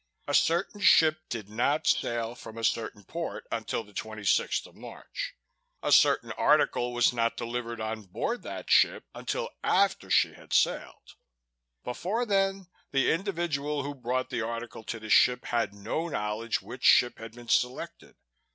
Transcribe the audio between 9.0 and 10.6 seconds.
until after she had